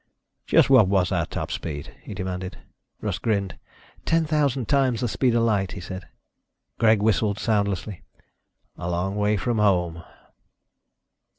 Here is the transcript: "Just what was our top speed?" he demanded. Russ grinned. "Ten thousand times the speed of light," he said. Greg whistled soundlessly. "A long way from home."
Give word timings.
"Just 0.47 0.67
what 0.67 0.87
was 0.87 1.11
our 1.11 1.27
top 1.27 1.51
speed?" 1.51 1.93
he 2.01 2.15
demanded. 2.15 2.57
Russ 3.01 3.19
grinned. 3.19 3.59
"Ten 4.03 4.25
thousand 4.25 4.67
times 4.67 5.01
the 5.01 5.07
speed 5.07 5.35
of 5.35 5.43
light," 5.43 5.73
he 5.73 5.79
said. 5.79 6.07
Greg 6.79 7.03
whistled 7.03 7.37
soundlessly. 7.37 8.01
"A 8.79 8.89
long 8.89 9.15
way 9.15 9.37
from 9.37 9.59
home." 9.59 10.03